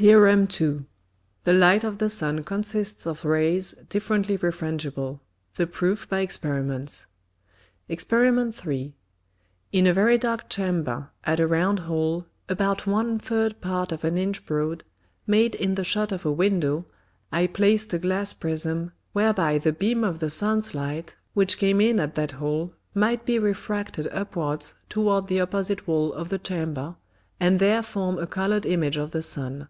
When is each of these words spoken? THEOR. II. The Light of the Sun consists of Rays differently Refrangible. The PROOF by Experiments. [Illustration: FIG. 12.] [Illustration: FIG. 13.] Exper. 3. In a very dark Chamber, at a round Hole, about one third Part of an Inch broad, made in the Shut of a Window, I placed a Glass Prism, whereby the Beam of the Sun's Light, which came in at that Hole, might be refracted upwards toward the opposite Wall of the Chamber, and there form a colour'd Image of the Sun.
THEOR. 0.00 0.28
II. 0.30 0.86
The 1.44 1.52
Light 1.52 1.84
of 1.84 1.98
the 1.98 2.08
Sun 2.08 2.44
consists 2.44 3.04
of 3.04 3.22
Rays 3.22 3.74
differently 3.90 4.38
Refrangible. 4.38 5.20
The 5.56 5.66
PROOF 5.66 6.08
by 6.08 6.20
Experiments. 6.20 7.04
[Illustration: 7.86 8.34
FIG. 8.50 8.62
12.] 8.62 8.92
[Illustration: 8.94 8.94
FIG. 8.94 8.94
13.] 8.94 8.94
Exper. 8.94 9.64
3. 9.66 9.78
In 9.80 9.86
a 9.88 9.92
very 9.92 10.16
dark 10.16 10.48
Chamber, 10.48 11.10
at 11.24 11.38
a 11.38 11.46
round 11.46 11.80
Hole, 11.80 12.24
about 12.48 12.86
one 12.86 13.18
third 13.18 13.60
Part 13.60 13.92
of 13.92 14.02
an 14.02 14.16
Inch 14.16 14.46
broad, 14.46 14.84
made 15.26 15.54
in 15.56 15.74
the 15.74 15.84
Shut 15.84 16.12
of 16.12 16.24
a 16.24 16.32
Window, 16.32 16.86
I 17.30 17.46
placed 17.46 17.92
a 17.92 17.98
Glass 17.98 18.32
Prism, 18.32 18.92
whereby 19.12 19.58
the 19.58 19.72
Beam 19.72 20.02
of 20.02 20.20
the 20.20 20.30
Sun's 20.30 20.74
Light, 20.74 21.16
which 21.34 21.58
came 21.58 21.78
in 21.78 22.00
at 22.00 22.14
that 22.14 22.32
Hole, 22.32 22.72
might 22.94 23.26
be 23.26 23.38
refracted 23.38 24.06
upwards 24.12 24.72
toward 24.88 25.28
the 25.28 25.42
opposite 25.42 25.86
Wall 25.86 26.10
of 26.14 26.30
the 26.30 26.38
Chamber, 26.38 26.96
and 27.38 27.58
there 27.58 27.82
form 27.82 28.16
a 28.18 28.26
colour'd 28.26 28.64
Image 28.64 28.96
of 28.96 29.10
the 29.10 29.20
Sun. 29.20 29.68